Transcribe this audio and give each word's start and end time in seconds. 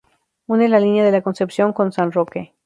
Une 0.53 0.63
La 0.67 0.79
Línea 0.79 1.03
de 1.05 1.11
la 1.11 1.21
Concepción 1.21 1.73
con 1.73 1.91
San 1.91 2.11
Roque. 2.11 2.55